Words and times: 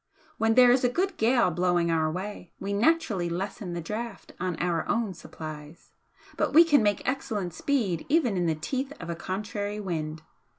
When 0.39 0.55
there 0.55 0.71
is 0.71 0.83
a 0.83 0.89
good 0.89 1.15
gale 1.17 1.51
blowing 1.51 1.91
our 1.91 2.09
way, 2.11 2.51
we 2.59 2.73
naturally 2.73 3.29
lessen 3.29 3.73
the 3.73 3.81
draft 3.81 4.31
on 4.39 4.55
our 4.55 4.83
own 4.89 5.13
supplies 5.13 5.91
but 6.37 6.53
we 6.55 6.63
can 6.63 6.81
make 6.81 7.07
excellent 7.07 7.53
speed 7.53 8.07
even 8.09 8.35
in 8.35 8.47
the 8.47 8.55
teeth 8.55 8.93
of 8.99 9.11
a 9.11 9.15
contrary 9.15 9.79
wind. 9.79 10.23